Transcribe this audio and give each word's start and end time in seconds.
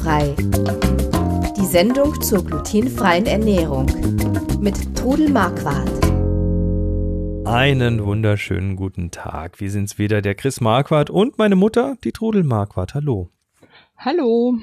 Glutenfrei. 0.00 0.34
Die 1.56 1.66
Sendung 1.66 2.20
zur 2.22 2.44
glutenfreien 2.44 3.26
Ernährung 3.26 3.86
mit 4.60 4.96
Trudel 4.96 5.28
Marquardt. 5.30 5.90
Einen 7.46 8.04
wunderschönen 8.04 8.76
guten 8.76 9.10
Tag. 9.10 9.60
Wir 9.60 9.70
sind's 9.70 9.98
wieder, 9.98 10.22
der 10.22 10.34
Chris 10.34 10.60
Marquardt 10.60 11.10
und 11.10 11.36
meine 11.38 11.56
Mutter, 11.56 11.96
die 12.02 12.12
Trudel 12.12 12.44
Marquardt. 12.44 12.94
Hallo. 12.94 13.30
Hallo. 13.96 14.58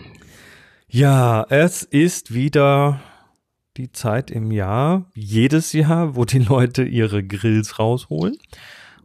Ja, 0.87 1.45
es 1.49 1.83
ist 1.83 2.33
wieder 2.33 2.99
die 3.77 3.91
Zeit 3.91 4.31
im 4.31 4.51
Jahr, 4.51 5.05
jedes 5.13 5.73
Jahr, 5.73 6.15
wo 6.15 6.25
die 6.25 6.39
Leute 6.39 6.83
ihre 6.83 7.23
Grills 7.23 7.77
rausholen 7.77 8.37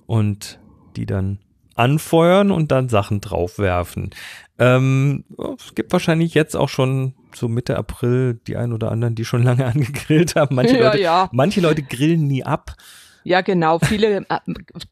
und 0.06 0.60
die 0.96 1.04
dann 1.04 1.40
anfeuern 1.82 2.52
und 2.52 2.70
dann 2.70 2.88
Sachen 2.88 3.20
draufwerfen. 3.20 4.10
Ähm, 4.58 5.24
es 5.58 5.74
gibt 5.74 5.92
wahrscheinlich 5.92 6.32
jetzt 6.34 6.56
auch 6.56 6.68
schon 6.68 7.14
so 7.34 7.48
Mitte 7.48 7.76
April 7.76 8.38
die 8.46 8.56
ein 8.56 8.72
oder 8.72 8.92
anderen, 8.92 9.16
die 9.16 9.24
schon 9.24 9.42
lange 9.48 9.66
angegrillt 9.66 10.36
haben. 10.36 10.54
Manche, 10.54 10.78
Ja, 10.78 10.84
Leute, 10.84 11.02
ja. 11.02 11.28
manche 11.32 11.60
Leute 11.60 11.82
grillen 11.82 12.28
nie 12.28 12.44
ab. 12.44 12.76
Ja, 13.24 13.40
genau. 13.40 13.80
Viele 13.80 14.24
äh, 14.28 14.38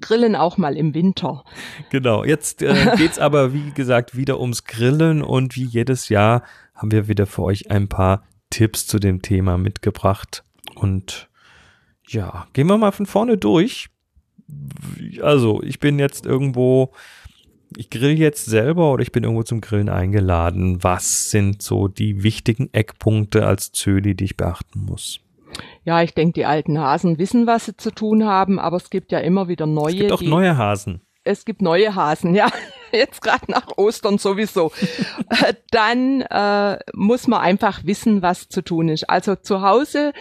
grillen 0.00 0.34
auch 0.34 0.56
mal 0.56 0.76
im 0.76 0.94
Winter. 0.94 1.44
Genau. 1.90 2.24
Jetzt 2.24 2.62
äh, 2.62 2.92
geht's 2.96 3.18
aber, 3.18 3.52
wie 3.52 3.70
gesagt, 3.70 4.16
wieder 4.16 4.40
ums 4.40 4.64
Grillen 4.64 5.22
und 5.22 5.54
wie 5.54 5.64
jedes 5.64 6.08
Jahr 6.08 6.42
haben 6.74 6.90
wir 6.90 7.06
wieder 7.06 7.26
für 7.26 7.42
euch 7.42 7.70
ein 7.70 7.88
paar 7.88 8.24
Tipps 8.50 8.86
zu 8.86 8.98
dem 8.98 9.22
Thema 9.22 9.58
mitgebracht. 9.58 10.44
Und 10.74 11.28
ja, 12.08 12.46
gehen 12.52 12.66
wir 12.66 12.78
mal 12.78 12.92
von 12.92 13.06
vorne 13.06 13.36
durch. 13.36 13.88
Also, 15.22 15.62
ich 15.62 15.80
bin 15.80 15.98
jetzt 15.98 16.26
irgendwo, 16.26 16.92
ich 17.76 17.90
grill 17.90 18.18
jetzt 18.18 18.46
selber 18.46 18.92
oder 18.92 19.02
ich 19.02 19.12
bin 19.12 19.24
irgendwo 19.24 19.42
zum 19.42 19.60
Grillen 19.60 19.88
eingeladen. 19.88 20.82
Was 20.82 21.30
sind 21.30 21.62
so 21.62 21.88
die 21.88 22.22
wichtigen 22.22 22.68
Eckpunkte 22.72 23.46
als 23.46 23.72
Zöli, 23.72 24.14
die 24.14 24.24
ich 24.24 24.36
beachten 24.36 24.80
muss? 24.80 25.20
Ja, 25.84 26.02
ich 26.02 26.14
denke, 26.14 26.34
die 26.34 26.46
alten 26.46 26.78
Hasen 26.78 27.18
wissen, 27.18 27.46
was 27.46 27.66
sie 27.66 27.76
zu 27.76 27.90
tun 27.90 28.24
haben, 28.24 28.58
aber 28.58 28.76
es 28.76 28.90
gibt 28.90 29.12
ja 29.12 29.18
immer 29.18 29.48
wieder 29.48 29.66
neue. 29.66 29.92
Es 29.92 29.98
gibt 29.98 30.12
auch 30.12 30.22
neue 30.22 30.56
Hasen. 30.56 31.00
Es 31.24 31.44
gibt 31.44 31.62
neue 31.62 31.94
Hasen, 31.94 32.34
ja. 32.34 32.48
Jetzt 32.92 33.22
gerade 33.22 33.50
nach 33.50 33.68
Ostern 33.76 34.18
sowieso. 34.18 34.72
Dann 35.70 36.22
äh, 36.22 36.78
muss 36.92 37.28
man 37.28 37.40
einfach 37.40 37.84
wissen, 37.84 38.22
was 38.22 38.48
zu 38.48 38.62
tun 38.62 38.88
ist. 38.88 39.08
Also 39.08 39.36
zu 39.36 39.62
Hause, 39.62 40.12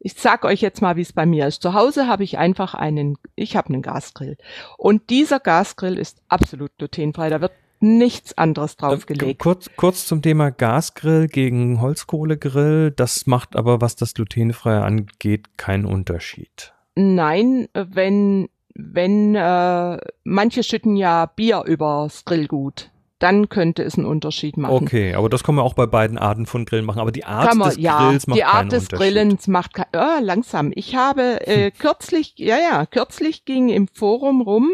ich 0.00 0.14
sag 0.14 0.44
euch 0.44 0.62
jetzt 0.62 0.80
mal, 0.80 0.96
wie 0.96 1.02
es 1.02 1.12
bei 1.12 1.26
mir 1.26 1.46
ist. 1.46 1.62
Zu 1.62 1.74
Hause 1.74 2.08
habe 2.08 2.24
ich 2.24 2.38
einfach 2.38 2.74
einen, 2.74 3.18
ich 3.36 3.54
habe 3.54 3.68
einen 3.68 3.82
Gasgrill. 3.82 4.36
Und 4.78 5.10
dieser 5.10 5.40
Gasgrill 5.40 5.98
ist 5.98 6.22
absolut 6.28 6.72
glutenfrei. 6.78 7.28
Da 7.28 7.42
wird 7.42 7.52
nichts 7.80 8.36
anderes 8.36 8.76
draufgelegt. 8.76 9.22
Äh, 9.30 9.34
Kurz, 9.34 9.70
kurz 9.76 10.06
zum 10.06 10.22
Thema 10.22 10.50
Gasgrill 10.50 11.28
gegen 11.28 11.80
Holzkohlegrill. 11.82 12.92
Das 12.92 13.26
macht 13.26 13.56
aber, 13.56 13.82
was 13.82 13.94
das 13.94 14.14
Glutenfreie 14.14 14.82
angeht, 14.82 15.58
keinen 15.58 15.84
Unterschied. 15.84 16.72
Nein, 16.94 17.68
wenn, 17.74 18.48
wenn 18.74 19.34
äh, 19.34 19.98
manche 20.24 20.62
schütten 20.62 20.96
ja 20.96 21.26
Bier 21.26 21.64
übers 21.66 22.24
Grillgut, 22.24 22.90
dann 23.20 23.50
könnte 23.50 23.82
es 23.82 23.96
einen 23.96 24.06
Unterschied 24.06 24.56
machen. 24.56 24.72
Okay, 24.72 25.14
aber 25.14 25.28
das 25.28 25.44
kann 25.44 25.54
man 25.54 25.64
auch 25.64 25.74
bei 25.74 25.86
beiden 25.86 26.18
Arten 26.18 26.46
von 26.46 26.64
Grillen 26.64 26.86
machen. 26.86 27.00
Aber 27.00 27.12
die 27.12 27.24
Art 27.24 27.54
man, 27.54 27.68
des 27.68 27.78
ja, 27.78 28.08
Grills 28.08 28.26
macht 28.26 28.38
die 28.38 28.42
keinen 28.42 28.54
Art 28.54 28.72
des 28.72 28.82
Unterschied. 28.84 28.98
Grillens 28.98 29.46
macht 29.46 29.74
kein, 29.74 29.86
ah, 29.92 30.18
langsam. 30.20 30.72
Ich 30.74 30.96
habe 30.96 31.46
äh, 31.46 31.70
kürzlich, 31.70 32.34
ja, 32.38 32.56
ja, 32.58 32.86
kürzlich 32.86 33.44
ging 33.44 33.68
im 33.68 33.88
Forum 33.88 34.40
rum, 34.40 34.70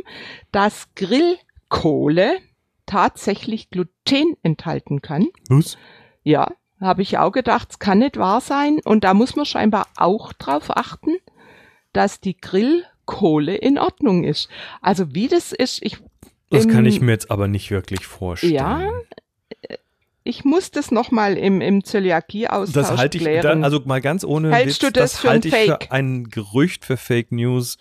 dass 0.52 0.88
Grillkohle 0.94 2.38
tatsächlich 2.86 3.70
Gluten 3.70 4.36
enthalten 4.44 5.02
kann. 5.02 5.26
Was? 5.48 5.76
Ja, 6.22 6.52
habe 6.80 7.02
ich 7.02 7.18
auch 7.18 7.32
gedacht, 7.32 7.68
es 7.72 7.78
kann 7.80 7.98
nicht 7.98 8.16
wahr 8.16 8.40
sein. 8.40 8.78
Und 8.84 9.02
da 9.02 9.12
muss 9.12 9.34
man 9.34 9.44
scheinbar 9.44 9.88
auch 9.96 10.32
drauf 10.32 10.76
achten, 10.76 11.16
dass 11.92 12.20
die 12.20 12.36
Grillkohle 12.36 13.56
in 13.56 13.76
Ordnung 13.76 14.22
ist. 14.22 14.48
Also 14.82 15.14
wie 15.14 15.26
das 15.26 15.50
ist, 15.50 15.82
ich 15.82 15.98
Das 16.50 16.68
kann 16.68 16.86
ich 16.86 17.00
mir 17.00 17.12
jetzt 17.12 17.30
aber 17.30 17.48
nicht 17.48 17.70
wirklich 17.70 18.06
vorstellen. 18.06 18.54
Ja, 18.54 18.90
ich 20.26 20.44
muss 20.44 20.70
das 20.70 20.90
nochmal 20.90 21.36
im, 21.36 21.60
im 21.60 21.84
Zöliakie-Austausch 21.84 22.74
das 22.88 22.96
halte 22.98 23.18
ich, 23.18 23.24
klären. 23.24 23.62
also 23.62 23.80
mal 23.84 24.00
ganz 24.00 24.24
ohne 24.24 24.52
Hältst 24.52 24.82
Witz, 24.82 24.92
du 24.92 25.00
das 25.00 25.18
für 25.18 25.28
ein 25.28 25.34
halte 25.34 25.48
ich 25.48 25.54
Fake? 25.54 25.84
für 25.84 25.92
ein 25.92 26.24
Gerücht 26.24 26.84
für 26.84 26.96
Fake 26.96 27.30
News. 27.30 27.78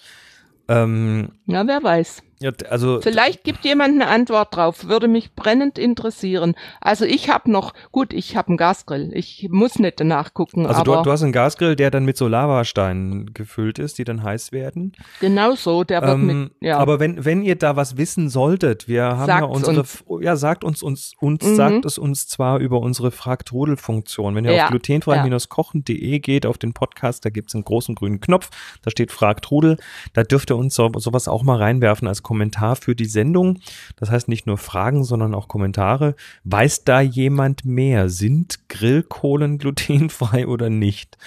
Ähm, 0.68 1.30
Na, 1.46 1.66
wer 1.68 1.82
weiß. 1.82 2.22
Ja, 2.42 2.52
also 2.70 3.00
Vielleicht 3.02 3.44
gibt 3.44 3.64
jemand 3.64 3.94
eine 3.96 4.08
Antwort 4.08 4.56
drauf. 4.56 4.88
Würde 4.88 5.08
mich 5.08 5.34
brennend 5.36 5.78
interessieren. 5.80 6.56
Also 6.82 7.06
ich 7.06 7.30
habe 7.30 7.50
noch, 7.50 7.74
gut, 7.92 8.12
ich 8.14 8.36
habe 8.36 8.50
einen 8.50 8.58
Gasgrill. 8.58 9.12
Ich 9.14 9.48
muss 9.50 9.80
nicht 9.80 10.00
danach 10.00 10.34
gucken, 10.34 10.66
Also 10.66 10.84
du, 10.84 11.02
du 11.02 11.12
hast 11.12 11.24
einen 11.24 11.32
Gasgrill, 11.32 11.76
der 11.76 11.92
dann 11.92 12.04
mit 12.06 12.18
so 12.18 12.28
Lavasteinen 12.28 13.34
gefüllt 13.34 13.80
ist, 13.80 13.98
die 13.98 14.04
dann 14.04 14.22
heiß 14.24 14.52
werden. 14.52 14.92
genau 15.22 15.56
so, 15.56 15.84
der 15.86 16.02
wird 16.02 16.12
Ähm, 16.14 16.26
mit, 16.44 16.52
ja. 16.60 16.78
Aber 16.78 17.00
wenn, 17.00 17.24
wenn 17.24 17.42
ihr 17.42 17.56
da 17.56 17.76
was 17.78 17.96
wissen 17.98 18.30
solltet, 18.30 18.88
wir 18.88 19.04
haben 19.04 19.30
ja 19.30 19.40
Sagt's 19.40 19.56
unsere, 19.56 19.80
uns. 20.06 20.24
ja, 20.24 20.36
sagt 20.36 20.64
uns, 20.64 20.84
uns, 20.84 21.14
uns 21.20 21.44
Mhm. 21.46 21.56
sagt 21.56 21.86
es 21.86 21.98
uns 21.98 22.28
zwar 22.28 22.60
über 22.60 22.80
unsere 22.82 23.12
Fragtrudel-Funktion. 23.12 24.36
Wenn 24.36 24.46
ihr 24.46 24.54
Ja, 24.54 24.64
auf 24.66 24.70
glutenfrei-kochen.de 24.72 26.20
geht, 26.20 26.46
auf 26.46 26.58
den 26.58 26.74
Podcast, 26.74 27.26
da 27.26 27.30
gibt's 27.30 27.56
einen 27.56 27.64
großen 27.64 27.96
grünen 27.96 28.20
Knopf, 28.20 28.50
da 28.82 28.92
steht 28.92 29.12
Fragtrudel, 29.12 29.78
da 30.14 30.24
dürft 30.24 30.52
ihr 30.52 30.58
uns 30.58 30.76
so, 30.76 30.92
sowas 30.98 31.28
auch 31.28 31.44
mal 31.44 31.58
reinwerfen 31.58 32.08
als 32.08 32.24
Kommentar 32.26 32.76
für 32.76 32.96
die 32.96 33.06
Sendung. 33.06 33.60
Das 33.96 34.12
heißt 34.12 34.28
nicht 34.28 34.48
nur 34.48 34.58
Fragen, 34.58 35.06
sondern 35.06 35.34
auch 35.34 35.48
Kommentare. 35.48 36.16
Weiß 36.44 36.84
da 36.84 37.00
jemand 37.00 37.64
mehr? 37.64 38.10
Sind 38.10 38.68
Grillkohlen 38.68 39.60
glutenfrei 39.60 40.48
oder 40.48 40.70
nicht? 40.70 41.18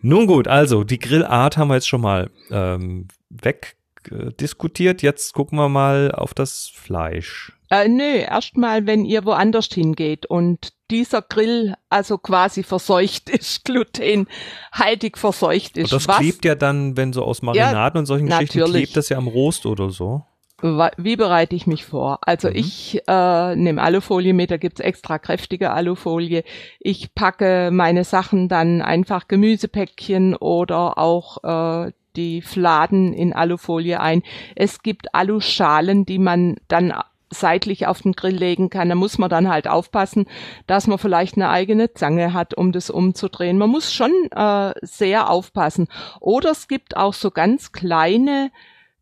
Nun 0.00 0.26
gut, 0.26 0.48
also 0.48 0.84
die 0.84 0.98
Grillart 0.98 1.56
haben 1.56 1.68
wir 1.68 1.74
jetzt 1.74 1.88
schon 1.88 2.00
mal 2.00 2.30
ähm, 2.50 3.08
wegdiskutiert. 3.30 5.02
Jetzt 5.02 5.34
gucken 5.34 5.58
wir 5.58 5.68
mal 5.68 6.12
auf 6.12 6.34
das 6.34 6.70
Fleisch. 6.74 7.52
äh, 7.70 7.88
nö, 7.88 8.18
erstmal, 8.18 8.86
wenn 8.86 9.04
ihr 9.04 9.24
woanders 9.24 9.66
hingeht 9.66 10.24
und 10.26 10.72
dieser 10.90 11.22
Grill 11.22 11.74
also 11.88 12.18
quasi 12.18 12.62
verseucht 12.62 13.28
ist, 13.30 13.64
glutenhaltig 13.64 15.18
verseucht 15.18 15.76
ist. 15.76 15.92
Und 15.92 16.00
das 16.00 16.08
was, 16.08 16.18
klebt 16.18 16.44
ja 16.44 16.54
dann, 16.54 16.96
wenn 16.96 17.12
so 17.12 17.24
aus 17.24 17.42
Marinaden 17.42 17.98
und 17.98 18.06
solchen 18.06 18.26
Geschichten 18.26 18.60
natürlich. 18.60 18.84
klebt 18.84 18.96
das 18.96 19.08
ja 19.08 19.18
am 19.18 19.28
Rost 19.28 19.66
oder 19.66 19.90
so. 19.90 20.24
Wie 20.60 21.14
bereite 21.16 21.54
ich 21.54 21.68
mich 21.68 21.84
vor? 21.84 22.18
Also 22.22 22.48
Mhm. 22.48 22.56
ich 22.56 23.00
äh, 23.06 23.54
nehme 23.54 23.80
Alufolie 23.80 24.34
mit, 24.34 24.50
da 24.50 24.56
gibt's 24.56 24.80
extra 24.80 25.18
kräftige 25.18 25.70
Alufolie. 25.70 26.42
Ich 26.80 27.14
packe 27.14 27.70
meine 27.72 28.02
Sachen 28.02 28.48
dann 28.48 28.82
einfach 28.82 29.28
Gemüsepäckchen 29.28 30.34
oder 30.34 30.98
auch 30.98 31.44
äh, 31.86 31.92
die 32.16 32.42
Fladen 32.42 33.12
in 33.12 33.32
Alufolie 33.32 34.00
ein. 34.00 34.24
Es 34.56 34.82
gibt 34.82 35.14
Aluschalen, 35.14 36.04
die 36.04 36.18
man 36.18 36.56
dann 36.66 36.92
seitlich 37.30 37.86
auf 37.86 38.02
den 38.02 38.14
Grill 38.14 38.34
legen 38.34 38.68
kann. 38.70 38.88
Da 38.88 38.96
muss 38.96 39.18
man 39.18 39.30
dann 39.30 39.48
halt 39.48 39.68
aufpassen, 39.68 40.26
dass 40.66 40.88
man 40.88 40.98
vielleicht 40.98 41.36
eine 41.36 41.50
eigene 41.50 41.92
Zange 41.94 42.32
hat, 42.32 42.54
um 42.54 42.72
das 42.72 42.90
umzudrehen. 42.90 43.58
Man 43.58 43.70
muss 43.70 43.92
schon 43.92 44.10
äh, 44.34 44.72
sehr 44.82 45.30
aufpassen. 45.30 45.86
Oder 46.18 46.50
es 46.50 46.66
gibt 46.66 46.96
auch 46.96 47.14
so 47.14 47.30
ganz 47.30 47.70
kleine 47.70 48.50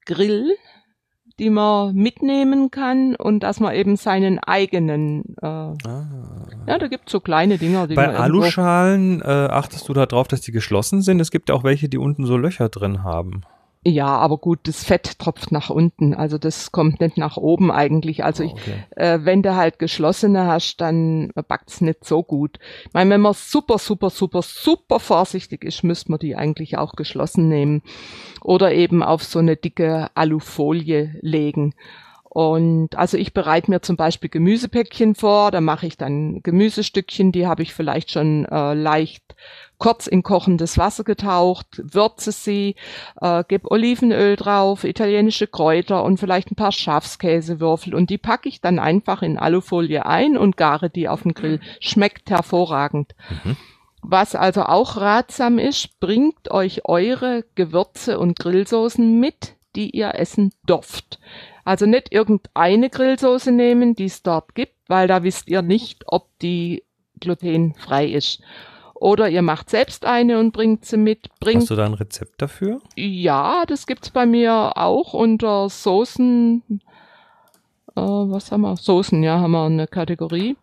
Grill, 0.05 0.57
die 1.39 1.51
man 1.51 1.95
mitnehmen 1.95 2.71
kann 2.71 3.15
und 3.15 3.41
dass 3.41 3.61
man 3.61 3.75
eben 3.75 3.97
seinen 3.97 4.39
eigenen, 4.39 5.37
äh, 5.43 5.47
ja, 5.47 6.79
da 6.79 6.89
gibt's 6.89 7.13
so 7.13 7.21
kleine 7.21 7.59
Dinger, 7.59 7.87
die 7.87 7.95
Bei 7.95 8.15
Aluschalen 8.15 9.21
äh, 9.21 9.25
achtest 9.25 9.89
du 9.89 9.93
darauf, 9.93 10.29
dass 10.29 10.41
die 10.41 10.53
geschlossen 10.53 11.03
sind. 11.03 11.21
Es 11.21 11.31
gibt 11.31 11.49
ja 11.49 11.55
auch 11.55 11.65
welche, 11.65 11.89
die 11.89 11.99
unten 11.99 12.25
so 12.25 12.37
Löcher 12.37 12.69
drin 12.69 13.03
haben. 13.03 13.43
Ja, 13.89 14.17
aber 14.17 14.39
gut, 14.39 14.59
das 14.65 14.83
Fett 14.83 15.21
tropft 15.21 15.53
nach 15.53 15.71
unten, 15.71 16.13
also 16.13 16.39
das 16.39 16.73
kommt 16.73 17.01
nicht 17.01 17.17
nach 17.17 17.37
oben 17.37 17.71
eigentlich. 17.71 18.25
Also 18.25 18.43
ich, 18.43 18.51
Okay. 18.51 18.75
äh, 18.97 19.21
wenn 19.23 19.45
du 19.45 19.55
halt 19.55 19.79
geschlossene 19.79 20.45
hast, 20.49 20.81
dann 20.81 21.31
backt's 21.47 21.81
nicht 21.81 22.05
so 22.05 22.25
gut. 22.25 22.59
Ich 22.85 22.95
meine, 22.95 23.11
wenn 23.11 23.21
man 23.21 23.35
super, 23.35 23.79
super, 23.79 24.11
super, 24.11 24.43
super 24.43 24.99
vorsichtig 24.99 25.63
ist, 25.65 25.85
müsste 25.85 26.11
man 26.11 26.19
die 26.19 26.35
eigentlich 26.35 26.77
auch 26.79 26.95
geschlossen 26.97 27.49
nehmen 27.49 27.83
oder 28.43 28.73
eben 28.73 29.05
auf 29.05 29.23
so 29.23 29.39
eine 29.39 29.55
dicke 29.55 30.09
Alufolie 30.17 31.15
legen. 31.21 31.73
Und 32.37 32.99
also 32.99 33.17
ich 33.17 33.33
bereite 33.33 33.71
mir 33.71 33.81
zum 33.81 33.97
Beispiel 33.97 34.29
Gemüsepäckchen 34.29 35.15
vor, 35.15 35.51
da 35.51 35.63
mache 35.63 35.87
ich 35.87 35.97
dann 35.97 36.43
Gemüsestückchen, 36.43 37.33
die 37.33 37.47
habe 37.47 37.63
ich 37.63 37.73
vielleicht 37.73 38.11
schon 38.11 38.45
äh, 38.45 38.75
leicht 38.75 39.35
kurz 39.79 40.07
in 40.07 40.23
kochendes 40.23 40.77
Wasser 40.77 41.03
getaucht, 41.03 41.81
würze 41.83 42.33
sie, 42.33 42.77
äh, 43.23 43.43
gebe 43.49 43.71
Olivenöl 43.71 44.37
drauf, 44.37 44.85
italienische 44.85 45.47
Kräuter 45.47 46.05
und 46.05 46.21
vielleicht 46.21 46.51
ein 46.51 46.57
paar 46.57 46.73
Schafskäsewürfel 46.73 47.95
und 47.95 48.11
die 48.11 48.19
packe 48.19 48.51
ich 48.51 48.61
dann 48.61 48.79
einfach 48.79 49.23
in 49.23 49.39
Alufolie 49.39 50.05
ein 50.05 50.37
und 50.37 50.59
gare 50.59 50.91
die 50.91 51.09
auf 51.09 51.23
den 51.23 51.33
Grill. 51.33 51.61
Schmeckt 51.81 52.29
hervorragend. 52.29 53.15
Was 54.03 54.35
also 54.35 54.65
auch 54.65 54.99
ratsam 54.99 55.59
ist, 55.59 55.99
bringt 56.01 56.51
euch 56.51 56.85
eure 56.85 57.47
Gewürze 57.55 58.19
und 58.19 58.39
Grillsoßen 58.39 59.19
mit, 59.19 59.55
die 59.75 59.89
ihr 59.89 60.17
essen 60.17 60.53
dürft. 60.69 61.19
Also 61.67 61.85
nicht 61.85 62.13
irgendeine 62.13 62.89
Grillsoße 62.89 63.51
nehmen, 63.51 63.97
die 63.97 64.05
es 64.05 64.23
dort 64.23 64.55
gibt, 64.55 64.75
weil 64.87 65.09
da 65.09 65.25
wisst 65.25 65.49
ihr 65.49 65.63
nicht, 65.63 66.05
ob 66.07 66.29
die 66.39 66.85
glutenfrei 67.19 68.07
ist. 68.07 68.41
Oder 68.95 69.29
ihr 69.29 69.43
macht 69.43 69.69
selbst 69.69 70.05
eine 70.07 70.39
und 70.39 70.53
bringt 70.53 70.85
sie 70.85 70.97
mit. 70.97 71.29
Bringt, 71.41 71.63
Hast 71.63 71.71
du 71.71 71.75
da 71.75 71.85
ein 71.85 71.95
Rezept 71.95 72.41
dafür? 72.41 72.79
Ja, 72.95 73.65
das 73.67 73.89
gibt's 73.89 74.11
bei 74.11 74.27
mir 74.27 74.77
auch 74.77 75.13
unter 75.13 75.69
Soßen. 75.69 76.63
Äh, 77.97 78.01
was 78.01 78.53
haben 78.53 78.61
wir? 78.61 78.77
Soßen, 78.77 79.21
ja, 79.25 79.41
haben 79.41 79.51
wir 79.51 79.67
eine 79.67 79.89
Kategorie. 79.89 80.57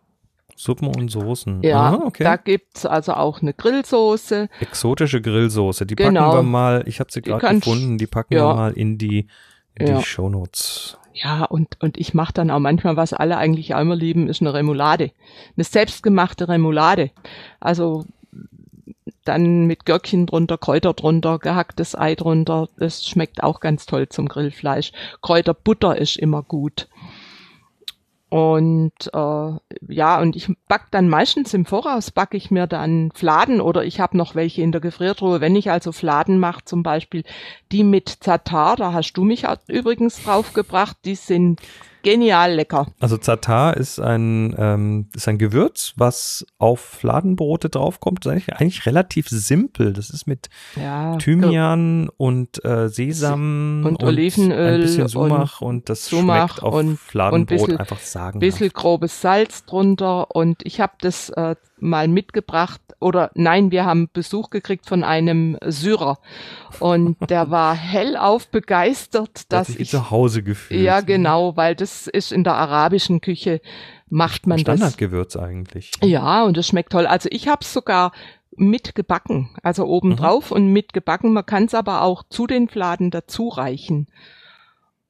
Suppen 0.56 0.88
und 0.88 1.10
Soßen. 1.10 1.62
Ja, 1.62 1.80
Aha, 1.82 2.02
okay. 2.06 2.24
da 2.24 2.36
gibt's 2.36 2.86
also 2.86 3.12
auch 3.12 3.42
eine 3.42 3.52
Grillsoße. 3.52 4.48
Exotische 4.60 5.20
Grillsoße. 5.20 5.84
Die 5.84 5.96
Genau. 5.96 6.30
packen 6.30 6.38
wir 6.38 6.42
mal, 6.50 6.84
ich 6.86 6.98
habe 6.98 7.12
sie 7.12 7.20
gerade 7.20 7.56
gefunden, 7.56 7.98
die 7.98 8.06
packen 8.06 8.34
ja. 8.34 8.48
wir 8.48 8.54
mal 8.54 8.72
in 8.72 8.96
die, 8.96 9.26
in 9.76 9.86
Ja. 9.88 9.98
die 9.98 10.04
Shownotes. 10.04 10.98
Ja, 11.14 11.44
und, 11.44 11.80
und 11.80 11.96
ich 11.96 12.12
mache 12.12 12.32
dann 12.32 12.50
auch 12.50 12.58
manchmal, 12.58 12.96
was 12.96 13.12
alle 13.12 13.36
eigentlich 13.36 13.70
immer 13.70 13.94
lieben, 13.94 14.28
ist 14.28 14.40
eine 14.40 14.52
Remoulade. 14.52 15.12
Eine 15.56 15.64
selbstgemachte 15.64 16.48
Remoulade. 16.48 17.10
Also 17.60 18.04
dann 19.24 19.66
mit 19.66 19.86
Gürkchen 19.86 20.26
drunter, 20.26 20.58
Kräuter 20.58 20.92
drunter, 20.92 21.38
gehacktes 21.38 21.96
Ei 21.96 22.14
drunter. 22.14 22.68
Das 22.78 23.06
schmeckt 23.06 23.42
auch 23.42 23.60
ganz 23.60 23.86
toll 23.86 24.08
zum 24.08 24.28
Grillfleisch. 24.28 24.92
Kräuterbutter 25.22 25.96
ist 25.96 26.16
immer 26.16 26.42
gut. 26.42 26.88
Und 28.30 28.92
äh, 29.12 29.52
ja, 29.88 30.20
und 30.20 30.34
ich 30.34 30.50
back 30.66 30.88
dann 30.90 31.08
meistens 31.08 31.54
im 31.54 31.66
Voraus, 31.66 32.10
backe 32.10 32.36
ich 32.36 32.50
mir 32.50 32.66
dann 32.66 33.10
Fladen 33.14 33.60
oder 33.60 33.84
ich 33.84 34.00
habe 34.00 34.16
noch 34.16 34.34
welche 34.34 34.62
in 34.62 34.72
der 34.72 34.80
Gefriertruhe. 34.80 35.40
Wenn 35.40 35.54
ich 35.54 35.70
also 35.70 35.92
Fladen 35.92 36.38
mache, 36.38 36.64
zum 36.64 36.82
Beispiel 36.82 37.22
die 37.70 37.84
mit 37.84 38.08
Zatar, 38.08 38.76
da 38.76 38.92
hast 38.92 39.12
du 39.12 39.24
mich 39.24 39.44
übrigens 39.68 40.22
draufgebracht, 40.24 40.96
die 41.04 41.14
sind 41.14 41.60
genial 42.04 42.54
lecker. 42.54 42.86
Also 43.00 43.16
Zatar 43.16 43.76
ist 43.76 43.98
ein, 43.98 44.54
ähm, 44.56 45.08
ist 45.14 45.26
ein 45.26 45.38
Gewürz, 45.38 45.92
was 45.96 46.46
auf 46.58 46.78
Fladenbrote 46.80 47.68
draufkommt. 47.70 48.24
Das 48.24 48.30
ist 48.30 48.32
eigentlich, 48.48 48.56
eigentlich 48.60 48.86
relativ 48.86 49.28
simpel. 49.28 49.92
Das 49.92 50.10
ist 50.10 50.26
mit 50.28 50.48
Ja, 50.76 51.16
Thymian 51.16 52.08
und 52.16 52.64
äh, 52.64 52.88
Sesam 52.88 53.84
Und 53.84 54.02
Olivenöl 54.04 54.74
ein 54.76 54.80
bisschen 54.82 55.02
und 55.02 55.08
Sumach 55.08 55.60
und, 55.60 55.88
das 55.88 56.06
Sumach 56.06 56.50
schmeckt 56.50 56.62
auf 56.62 56.74
und- 56.74 56.98
Fladenbrot 57.00 57.40
und 57.40 57.46
bisschen- 57.66 57.76
einfach 57.78 57.98
sagen. 57.98 58.38
bisschen 58.38 58.70
grobes 58.70 59.20
Salz 59.20 59.64
drunter 59.64 60.34
und 60.36 60.58
ich 60.64 60.80
habe 60.80 60.92
das 61.00 61.30
äh, 61.30 61.56
mal 61.78 62.08
mitgebracht 62.08 62.80
oder 63.00 63.30
nein, 63.34 63.70
wir 63.70 63.84
haben 63.84 64.08
Besuch 64.12 64.50
gekriegt 64.50 64.86
von 64.86 65.04
einem 65.04 65.58
Syrer 65.66 66.18
und 66.80 67.16
der 67.28 67.50
war 67.50 67.74
hellauf 67.74 68.48
begeistert, 68.48 69.52
dass 69.52 69.68
ich 69.68 69.90
zu 69.90 70.10
Hause 70.10 70.42
gefühlt. 70.42 70.80
ja 70.80 71.00
genau, 71.00 71.56
weil 71.56 71.74
das 71.74 72.06
ist 72.06 72.32
in 72.32 72.44
der 72.44 72.54
arabischen 72.54 73.20
Küche 73.20 73.60
macht 74.08 74.46
man 74.46 74.62
das. 74.62 74.78
Standardgewürz 74.78 75.36
eigentlich. 75.36 75.90
Ja, 76.02 76.44
und 76.44 76.56
es 76.56 76.68
schmeckt 76.68 76.92
toll. 76.92 77.06
Also 77.06 77.28
ich 77.32 77.48
habe 77.48 77.60
es 77.62 77.72
sogar 77.72 78.12
mitgebacken, 78.56 79.50
also 79.62 79.84
obendrauf 79.86 80.52
und 80.52 80.68
mitgebacken. 80.68 81.32
Man 81.32 81.46
kann 81.46 81.64
es 81.64 81.74
aber 81.74 82.02
auch 82.02 82.22
zu 82.28 82.46
den 82.46 82.68
Fladen 82.68 83.10
dazu 83.10 83.48
reichen. 83.48 84.06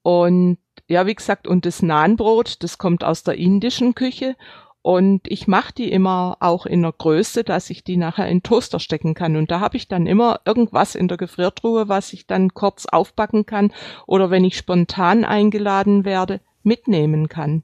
Und 0.03 0.59
ja, 0.87 1.07
wie 1.07 1.15
gesagt, 1.15 1.47
und 1.47 1.67
das 1.67 1.83
Nahenbrot, 1.83 2.63
das 2.63 2.79
kommt 2.79 3.05
aus 3.05 3.23
der 3.23 3.37
indischen 3.37 3.95
Küche. 3.95 4.37
Und 4.85 5.23
ich 5.29 5.49
mache 5.49 5.73
die 5.73 5.91
immer 5.91 6.37
auch 6.41 6.67
in 6.67 6.83
der 6.83 6.93
Größe, 6.93 7.43
dass 7.43 7.71
ich 7.71 7.85
die 7.85 7.97
nachher 7.97 8.29
in 8.29 8.41
den 8.41 8.43
Toaster 8.43 8.79
stecken 8.79 9.15
kann. 9.15 9.35
Und 9.35 9.51
da 9.51 9.59
habe 9.61 9.79
ich 9.79 9.89
dann 9.89 10.07
immer 10.07 10.41
irgendwas 10.45 10.95
in 10.95 11.09
der 11.09 11.17
Gefriertruhe, 11.17 11.89
was 11.89 12.13
ich 12.13 12.27
dann 12.27 12.53
kurz 12.53 12.85
aufbacken 12.85 13.47
kann 13.47 13.73
oder 14.07 14.31
wenn 14.31 14.45
ich 14.45 14.59
spontan 14.59 15.25
eingeladen 15.25 16.05
werde, 16.05 16.43
mitnehmen 16.65 17.31
kann. 17.31 17.63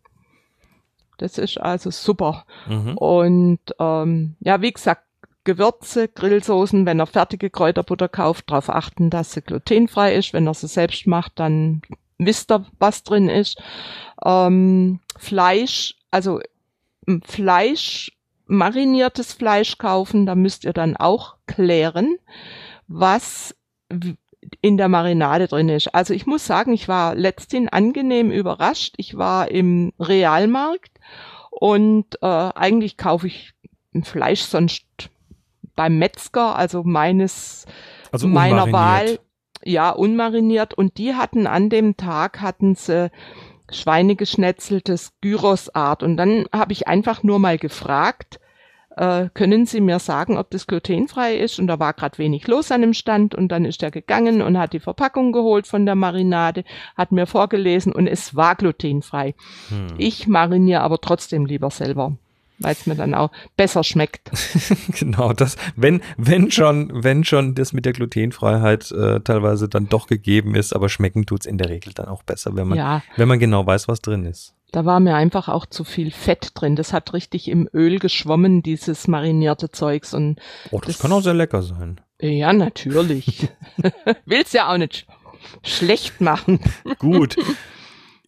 Das 1.18 1.36
ist 1.36 1.60
also 1.60 1.90
super. 1.90 2.46
Mhm. 2.66 2.96
Und 2.96 3.60
ähm, 3.78 4.36
ja, 4.40 4.62
wie 4.62 4.72
gesagt, 4.72 5.02
Gewürze, 5.44 6.08
Grillsoßen, 6.08 6.86
wenn 6.86 7.00
er 7.00 7.06
fertige 7.06 7.50
Kräuterbutter 7.50 8.08
kauft, 8.08 8.50
darauf 8.50 8.70
achten, 8.70 9.10
dass 9.10 9.32
sie 9.32 9.42
glutenfrei 9.42 10.14
ist. 10.14 10.32
Wenn 10.32 10.46
er 10.46 10.54
sie 10.54 10.68
selbst 10.68 11.06
macht, 11.06 11.32
dann 11.34 11.82
wisst 12.16 12.50
ihr, 12.50 12.64
was 12.78 13.02
drin 13.02 13.28
ist. 13.28 13.60
Ähm, 14.24 15.00
Fleisch, 15.18 15.96
also 16.10 16.40
Fleisch, 17.24 18.12
mariniertes 18.46 19.32
Fleisch 19.32 19.78
kaufen, 19.78 20.26
da 20.26 20.34
müsst 20.34 20.64
ihr 20.64 20.72
dann 20.72 20.96
auch 20.96 21.36
klären, 21.46 22.16
was 22.88 23.54
in 24.60 24.76
der 24.76 24.88
Marinade 24.88 25.48
drin 25.48 25.68
ist. 25.68 25.94
Also 25.94 26.14
ich 26.14 26.26
muss 26.26 26.46
sagen, 26.46 26.72
ich 26.72 26.88
war 26.88 27.14
letzthin 27.14 27.68
angenehm 27.68 28.30
überrascht. 28.30 28.94
Ich 28.96 29.16
war 29.16 29.50
im 29.50 29.92
Realmarkt 29.98 30.92
und 31.50 32.16
äh, 32.22 32.26
eigentlich 32.26 32.96
kaufe 32.96 33.26
ich 33.26 33.52
Fleisch 34.02 34.42
sonst 34.42 34.84
beim 35.76 35.98
Metzger, 35.98 36.56
also 36.56 36.82
meines 36.84 37.66
Also 38.12 38.28
meiner. 38.28 38.72
Wahl, 38.72 39.18
ja, 39.64 39.90
unmariniert. 39.90 40.74
Und 40.74 40.98
die 40.98 41.14
hatten 41.14 41.46
an 41.46 41.68
dem 41.68 41.96
Tag, 41.96 42.40
hatten 42.40 42.74
sie 42.74 43.10
Schweinegeschnetzeltes 43.70 45.12
Gyrosart. 45.20 46.02
Und 46.02 46.16
dann 46.16 46.46
habe 46.52 46.72
ich 46.72 46.88
einfach 46.88 47.22
nur 47.22 47.38
mal 47.38 47.58
gefragt, 47.58 48.40
äh, 48.96 49.28
können 49.34 49.66
Sie 49.66 49.80
mir 49.80 49.98
sagen, 49.98 50.36
ob 50.36 50.50
das 50.50 50.66
glutenfrei 50.66 51.36
ist? 51.36 51.58
Und 51.58 51.68
da 51.68 51.78
war 51.78 51.92
gerade 51.94 52.18
wenig 52.18 52.46
los 52.46 52.70
an 52.72 52.82
dem 52.82 52.92
Stand. 52.92 53.34
Und 53.34 53.48
dann 53.48 53.64
ist 53.64 53.82
er 53.82 53.90
gegangen 53.90 54.42
und 54.42 54.58
hat 54.58 54.72
die 54.72 54.80
Verpackung 54.80 55.32
geholt 55.32 55.66
von 55.66 55.86
der 55.86 55.94
Marinade, 55.94 56.64
hat 56.96 57.12
mir 57.12 57.26
vorgelesen 57.26 57.92
und 57.92 58.06
es 58.06 58.34
war 58.34 58.56
glutenfrei. 58.56 59.34
Hm. 59.68 59.94
Ich 59.98 60.26
mariniere 60.26 60.82
aber 60.82 61.00
trotzdem 61.00 61.46
lieber 61.46 61.70
selber, 61.70 62.16
weil 62.60 62.72
es 62.72 62.86
mir 62.86 62.94
dann 62.94 63.14
auch 63.14 63.30
besser 63.56 63.82
schmeckt. 63.84 64.30
Genau, 64.98 65.32
das, 65.32 65.56
wenn, 65.76 66.00
wenn 66.16 66.50
schon, 66.50 66.90
wenn 67.04 67.24
schon 67.24 67.54
das 67.54 67.72
mit 67.72 67.84
der 67.86 67.92
Glutenfreiheit 67.92 68.90
äh, 68.92 69.20
teilweise 69.20 69.68
dann 69.68 69.88
doch 69.88 70.06
gegeben 70.06 70.54
ist, 70.54 70.72
aber 70.74 70.88
schmecken 70.88 71.26
tut's 71.26 71.46
in 71.46 71.58
der 71.58 71.68
Regel 71.68 71.92
dann 71.94 72.06
auch 72.08 72.22
besser, 72.22 72.54
wenn 72.56 72.68
man, 72.68 72.78
Ja, 72.78 73.02
wenn 73.16 73.28
man 73.28 73.38
genau 73.38 73.66
weiß, 73.66 73.88
was 73.88 74.00
drin 74.00 74.24
ist. 74.26 74.54
Da 74.72 74.84
war 74.84 75.00
mir 75.00 75.16
einfach 75.16 75.48
auch 75.48 75.66
zu 75.66 75.82
viel 75.84 76.10
Fett 76.12 76.50
drin. 76.54 76.76
Das 76.76 76.92
hat 76.92 77.12
richtig 77.12 77.48
im 77.48 77.68
Öl 77.74 77.98
geschwommen, 77.98 78.62
dieses 78.62 79.08
marinierte 79.08 79.70
Zeugs. 79.70 80.14
Und 80.14 80.38
Oh, 80.70 80.78
das, 80.78 80.94
Das- 80.94 80.98
kann 81.00 81.12
auch 81.12 81.22
sehr 81.22 81.34
lecker 81.34 81.62
sein. 81.62 82.00
ja, 82.20 82.52
natürlich. 82.52 83.48
Will's 84.26 84.52
ja 84.52 84.72
auch 84.72 84.76
nicht 84.78 85.06
schlecht 85.62 86.20
machen. 86.20 86.60
Gut. 86.98 87.36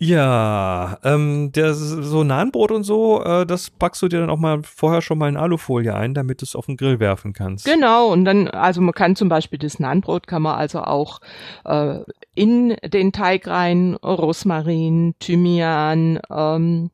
Ja, 0.04 0.98
ähm, 1.04 1.52
der 1.52 1.74
so 1.74 2.24
Nahenbrot 2.24 2.72
und 2.72 2.82
so, 2.82 3.22
äh, 3.22 3.46
das 3.46 3.70
packst 3.70 4.02
du 4.02 4.08
dir 4.08 4.18
dann 4.18 4.30
auch 4.30 4.38
mal 4.38 4.60
vorher 4.64 5.00
schon 5.00 5.16
mal 5.16 5.28
in 5.28 5.36
Alufolie 5.36 5.94
ein, 5.94 6.12
damit 6.12 6.40
du 6.40 6.44
es 6.44 6.56
auf 6.56 6.66
den 6.66 6.76
Grill 6.76 6.98
werfen 6.98 7.32
kannst. 7.32 7.66
Genau. 7.66 8.08
Und 8.08 8.24
dann, 8.24 8.48
also 8.48 8.80
man 8.80 8.94
kann 8.94 9.14
zum 9.14 9.28
Beispiel 9.28 9.60
das 9.60 9.78
Nahenbrot 9.78 10.26
kann 10.26 10.42
man 10.42 10.56
also 10.56 10.80
auch 10.82 11.20
äh, 11.64 12.00
in 12.34 12.74
den 12.84 13.12
Teig 13.12 13.46
rein, 13.46 13.94
Rosmarin, 13.94 15.14
Thymian, 15.20 16.18
ähm, 16.28 16.90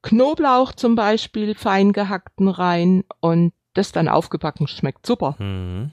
Knoblauch 0.00 0.72
zum 0.72 0.94
Beispiel, 0.94 1.54
fein 1.54 1.92
gehackten 1.92 2.48
rein 2.48 3.04
und 3.20 3.52
das 3.74 3.92
dann 3.92 4.08
aufgebacken. 4.08 4.68
Schmeckt 4.68 5.04
super. 5.04 5.36
Mhm. 5.38 5.90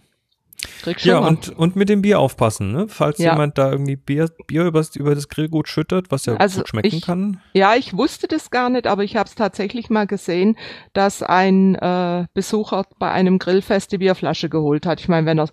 Krieg 0.82 1.04
Ja, 1.06 1.18
Hunger. 1.20 1.28
und, 1.30 1.50
und 1.50 1.76
mit 1.76 1.90
dem 1.90 2.02
Bier 2.02 2.20
aufpassen, 2.20 2.72
ne? 2.72 2.86
Falls 2.88 3.18
Ja. 3.20 3.32
jemand 3.32 3.58
da 3.58 3.72
irgendwie 3.72 3.96
Bier, 3.96 4.30
Bier 4.48 4.66
übers, 4.66 4.96
über 4.96 5.16
das 5.16 5.28
Grillgut 5.28 5.68
schüttet, 5.68 6.12
was 6.12 6.26
ja 6.26 6.36
Also 6.36 6.60
gut 6.60 6.70
schmecken 6.70 6.88
ich- 6.96 7.02
kann. 7.02 7.40
Ja, 7.54 7.76
ich 7.76 7.96
wusste 7.96 8.28
das 8.28 8.50
gar 8.52 8.70
nicht, 8.70 8.88
aber 8.88 9.04
ich 9.04 9.16
habe 9.16 9.28
es 9.28 9.36
tatsächlich 9.36 9.90
mal 9.90 10.08
gesehen, 10.08 10.58
dass 10.94 11.24
ein 11.24 11.76
äh, 11.76 12.26
Besucher 12.34 12.86
bei 13.00 13.12
einem 13.12 13.40
Grillfest 13.40 13.92
die 13.92 13.98
Bierflasche 13.98 14.50
geholt 14.50 14.86
hat. 14.86 15.00
Ich 15.00 15.08
meine, 15.08 15.26
wenn 15.28 15.40
er 15.40 15.50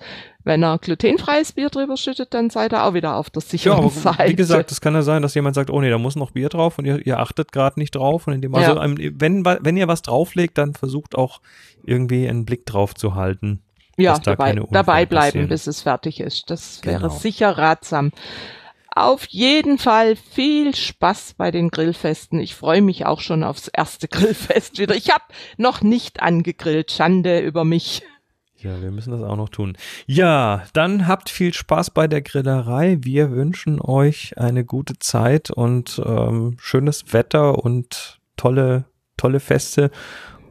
wenn 0.46 0.62
er 0.62 0.76
glutenfreies 0.76 1.52
Bier 1.54 1.70
drüber 1.70 1.96
schüttet, 1.96 2.34
dann 2.34 2.50
seid 2.50 2.74
ihr 2.74 2.84
auch 2.84 2.92
wieder 2.92 3.16
auf 3.16 3.30
der 3.30 3.42
Ja, 3.42 3.48
sicheren 3.48 3.78
aber 3.78 3.88
Seite. 3.88 4.28
wie 4.28 4.34
gesagt, 4.36 4.70
es 4.72 4.82
kann 4.82 4.92
ja 4.92 5.00
sein, 5.00 5.22
dass 5.22 5.34
jemand 5.34 5.54
sagt, 5.54 5.70
oh 5.70 5.80
nee, 5.80 5.88
da 5.88 5.96
muss 5.96 6.16
noch 6.16 6.32
Bier 6.32 6.50
drauf 6.50 6.76
und 6.78 6.84
ihr, 6.84 7.06
ihr 7.06 7.18
achtet 7.18 7.50
gerade 7.50 7.80
nicht 7.80 7.94
drauf. 7.96 8.26
Und 8.26 8.34
in 8.34 8.42
dem, 8.42 8.54
also 8.54 8.74
Ja. 8.74 8.84
ähm, 8.84 8.98
wenn, 9.14 9.42
wenn 9.46 9.76
ihr 9.78 9.88
was 9.88 10.02
drauflegt, 10.02 10.58
dann 10.58 10.74
versucht 10.74 11.14
auch 11.16 11.40
irgendwie 11.82 12.28
einen 12.28 12.44
Blick 12.44 12.66
drauf 12.66 12.94
zu 12.94 13.14
halten. 13.14 13.60
Ja, 13.96 14.14
da 14.18 14.34
dabei, 14.34 14.54
dabei 14.70 15.06
bleiben, 15.06 15.48
bis 15.48 15.66
es 15.66 15.82
fertig 15.82 16.20
ist. 16.20 16.50
Das 16.50 16.84
wäre 16.84 17.02
Genau. 17.02 17.14
sicher 17.14 17.56
ratsam. 17.56 18.12
Auf 18.96 19.26
jeden 19.26 19.78
Fall 19.78 20.14
viel 20.14 20.74
Spaß 20.76 21.34
bei 21.36 21.50
den 21.50 21.70
Grillfesten. 21.70 22.38
Ich 22.38 22.54
freue 22.54 22.80
mich 22.80 23.06
auch 23.06 23.20
schon 23.20 23.42
aufs 23.42 23.66
erste 23.68 24.06
Grillfest 24.08 24.78
wieder. 24.78 24.94
Ich 24.94 25.10
habe 25.10 25.24
noch 25.56 25.82
nicht 25.82 26.22
angegrillt. 26.22 26.92
Schande 26.92 27.40
über 27.40 27.64
mich. 27.64 28.02
Ja, 28.56 28.80
wir 28.80 28.90
müssen 28.92 29.10
das 29.10 29.22
auch 29.22 29.36
noch 29.36 29.50
tun. 29.50 29.76
Ja, 30.06 30.62
dann 30.72 31.06
habt 31.06 31.28
viel 31.28 31.52
Spaß 31.52 31.90
bei 31.90 32.06
der 32.08 32.22
Grillerei. 32.22 32.96
Wir 33.00 33.30
wünschen 33.32 33.78
euch 33.80 34.38
eine 34.38 34.64
gute 34.64 34.98
Zeit 34.98 35.50
und 35.50 36.00
ähm, 36.02 36.56
schönes 36.58 37.12
Wetter 37.12 37.58
und 37.62 38.20
tolle, 38.38 38.86
tolle 39.18 39.40
Feste. 39.40 39.90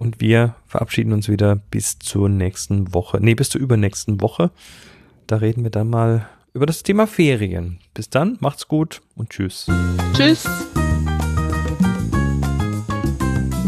Und 0.04 0.20
wir 0.20 0.56
verabschieden 0.68 1.14
uns 1.14 1.30
wieder 1.30 1.56
bis 1.56 1.98
zur 1.98 2.28
nächsten 2.28 2.94
Woche. 2.94 3.20
Nee, 3.22 3.36
bis 3.36 3.48
zur 3.48 3.62
übernächsten 3.62 4.20
Woche. 4.20 4.52
Da 5.28 5.38
reden 5.38 5.64
wir 5.64 5.72
dann 5.72 5.90
mal 5.90 6.28
über 6.54 6.66
das 6.66 6.84
Thema 6.84 7.08
Ferien. 7.08 7.80
Bis 7.94 8.10
dann, 8.10 8.36
macht's 8.42 8.68
gut 8.68 9.02
und 9.16 9.30
tschüss. 9.30 9.66
Tschüss. 10.14 10.44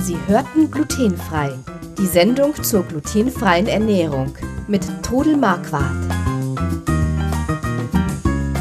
Sie 0.01 0.17
hörten 0.27 0.69
glutenfrei. 0.69 1.53
Die 1.97 2.05
Sendung 2.05 2.53
zur 2.61 2.83
glutenfreien 2.83 3.67
Ernährung 3.67 4.35
mit 4.67 4.85
Trudel 5.03 5.37
Marquardt. 5.37 5.95